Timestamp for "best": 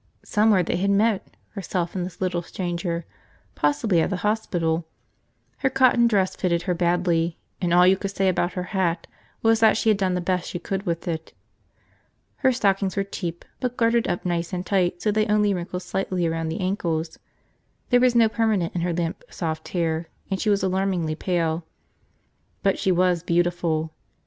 10.19-10.49